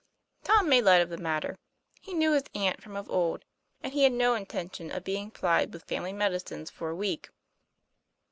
[0.43, 1.59] Tom made light of the matter;
[2.01, 3.45] he knew his aunt from of old,
[3.83, 7.29] and he had no intention of being plied with family medicines for a week.